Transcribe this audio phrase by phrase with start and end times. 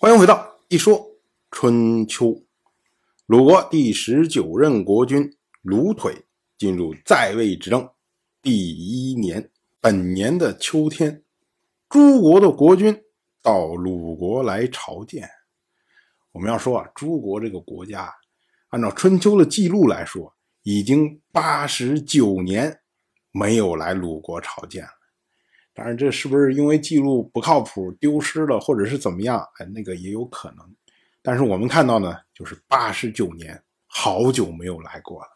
[0.00, 1.10] 欢迎回到一说
[1.50, 2.44] 春秋。
[3.26, 6.24] 鲁国第十九任国君鲁腿
[6.56, 7.90] 进入在位执政
[8.40, 9.50] 第一年，
[9.80, 11.24] 本年的秋天，
[11.88, 13.02] 诸国的国君
[13.42, 15.28] 到鲁国来朝见。
[16.30, 18.14] 我们要说啊，诸国这个国家，
[18.68, 22.82] 按照春秋的记录来说，已经八十九年
[23.32, 24.90] 没有来鲁国朝见了。
[25.78, 29.40] 当然，这是不是因为记录不靠谱、丢失了，或者是怎么样？
[29.58, 30.74] 哎，那个也有可能。
[31.22, 35.28] 但是我们看到呢，就是八十九年，好久没有来过了。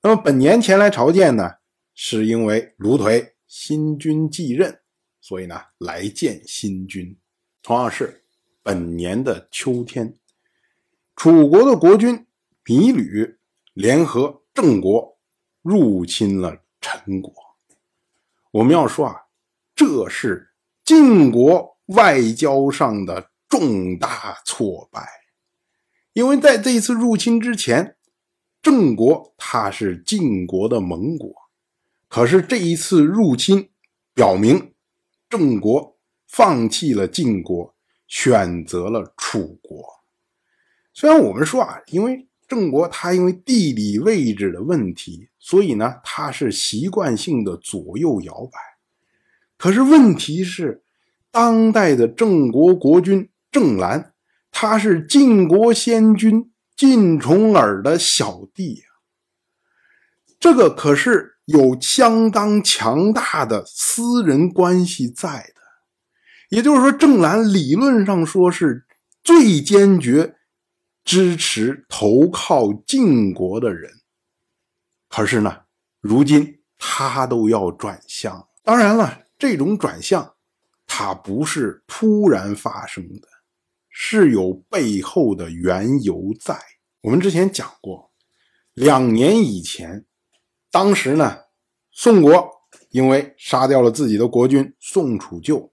[0.00, 1.56] 那么本年前来朝见呢，
[1.94, 4.80] 是因为卢腿新君继任，
[5.20, 7.14] 所以呢来见新君。
[7.62, 8.24] 同样是
[8.62, 10.16] 本年的秋天，
[11.16, 12.26] 楚国的国君
[12.64, 13.36] 芈吕
[13.74, 15.18] 联合郑国
[15.60, 17.30] 入侵了陈国。
[18.52, 19.24] 我们要说啊。
[19.76, 20.54] 这是
[20.84, 25.06] 晋国外交上的重大挫败，
[26.14, 27.94] 因为在这一次入侵之前，
[28.62, 31.30] 郑国它是晋国的盟国，
[32.08, 33.68] 可是这一次入侵
[34.14, 34.72] 表明
[35.28, 37.74] 郑国放弃了晋国，
[38.08, 39.84] 选择了楚国。
[40.94, 48.75] 虽然我们说啊，因为郑国它因为地理位置的问题，所以呢，它是习惯性的左右摇摆。
[49.58, 50.82] 可是问题是，
[51.30, 54.12] 当代的郑国国君郑兰，
[54.50, 58.84] 他是晋国先君晋重耳的小弟呀。
[60.38, 65.62] 这个可是有相当强大的私人关系在的。
[66.50, 68.86] 也就是说，郑兰理论上说是
[69.24, 70.36] 最坚决
[71.02, 73.90] 支持投靠晋国的人。
[75.08, 75.62] 可是呢，
[76.00, 78.48] 如今他都要转向。
[78.62, 79.25] 当然了。
[79.38, 80.34] 这种转向，
[80.86, 83.28] 它不是突然发生的，
[83.90, 86.58] 是有背后的缘由在。
[87.02, 88.10] 我们之前讲过，
[88.72, 90.06] 两年以前，
[90.70, 91.38] 当时呢，
[91.92, 92.50] 宋国
[92.90, 95.70] 因为杀掉了自己的国君宋楚臼，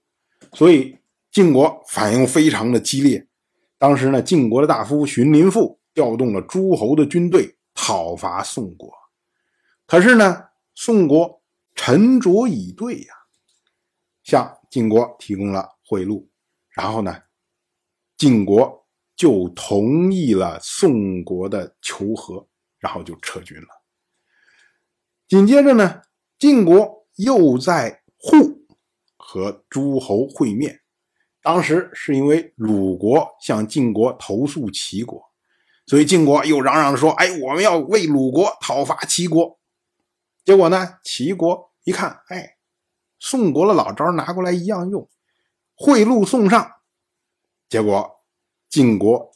[0.52, 0.98] 所以
[1.32, 3.26] 晋国反应非常的激烈。
[3.78, 8.92] 当时呢，晋国的大夫荀林父调动了诸侯的军队讨伐宋国，
[9.86, 11.42] 可是呢，宋国
[11.74, 13.14] 沉着以对呀。
[14.24, 16.26] 向晋国提供了贿赂，
[16.70, 17.24] 然后呢，
[18.16, 22.48] 晋国就同意了宋国的求和，
[22.78, 23.68] 然后就撤军了。
[25.28, 26.02] 紧接着呢，
[26.38, 28.66] 晋国又在户
[29.18, 30.80] 和诸侯会面，
[31.42, 35.22] 当时是因为鲁国向晋国投诉齐国，
[35.86, 39.60] 所以晋国又嚷嚷着说：“哎，我们要为鲁国讨伐齐国。”
[40.46, 42.53] 结果呢，齐国一看，哎。
[43.18, 45.08] 宋国的老招拿过来一样用，
[45.74, 46.72] 贿赂送上，
[47.68, 48.10] 结果
[48.68, 49.32] 晋国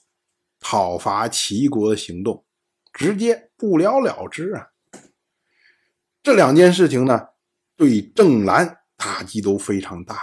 [0.61, 2.45] 讨伐齐国的行动
[2.93, 4.69] 直接不了了之啊！
[6.23, 7.29] 这两件事情呢，
[7.77, 10.19] 对郑兰打击都非常大。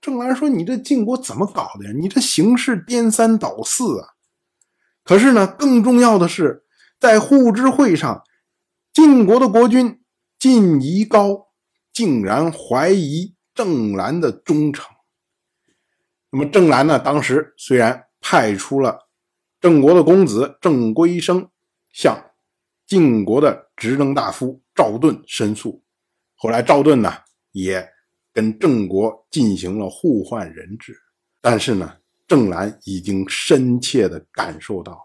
[0.00, 1.92] 郑兰说：“你这晋国怎么搞的呀？
[1.94, 4.08] 你这形势颠三倒四啊！”
[5.04, 6.64] 可是呢，更重要的是，
[6.98, 8.22] 在互知会上，
[8.92, 10.02] 晋国的国君
[10.38, 11.45] 晋夷高。
[11.96, 14.84] 竟然怀疑郑兰的忠诚。
[16.28, 16.98] 那么郑兰呢？
[16.98, 19.08] 当时虽然派出了
[19.62, 21.48] 郑国的公子郑归生
[21.90, 22.22] 向
[22.86, 25.82] 晋国的执政大夫赵盾申诉，
[26.34, 27.10] 后来赵盾呢
[27.52, 27.88] 也
[28.30, 30.94] 跟郑国进行了互换人质。
[31.40, 31.96] 但是呢，
[32.28, 35.00] 郑兰已经深切的感受到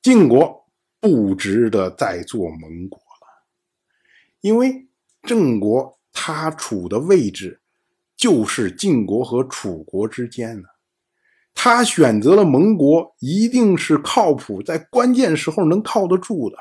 [0.00, 0.66] 晋国
[0.98, 3.46] 不值得再做盟国了，
[4.40, 4.88] 因为
[5.20, 5.94] 郑国。
[6.16, 7.60] 他处的位置
[8.16, 10.68] 就是晋国和楚国之间呢。
[11.54, 16.56] 他选择了盟国，一定是靠谱，在关键时候能靠得住的。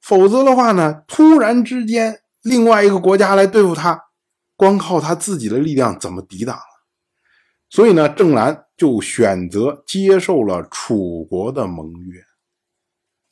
[0.00, 3.98] 否则的话呢，突然之间另外一个国家来对付他，
[4.56, 6.58] 光靠他自己的力量怎么抵挡
[7.70, 12.20] 所以呢，郑兰就选择接受了楚国的盟约。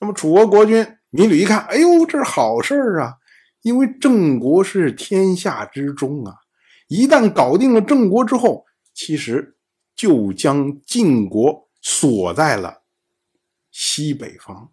[0.01, 3.15] 那么楚国国君芈吕一看，哎呦，这是好事啊！
[3.63, 6.35] 因为郑国是天下之中啊，
[6.89, 9.57] 一旦搞定了郑国之后，其实
[9.95, 12.83] 就将晋国锁在了
[13.71, 14.71] 西北方，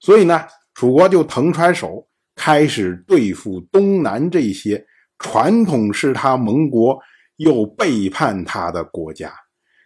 [0.00, 4.84] 所以呢，楚国就腾出来手，开始对付东南这些
[5.18, 6.98] 传统是他盟国
[7.36, 9.32] 又背叛他的国家。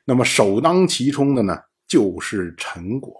[0.06, 3.14] 那么首当其冲的呢，就是陈国。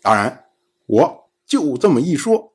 [0.00, 0.44] 当然，
[0.86, 2.54] 我就这么一说。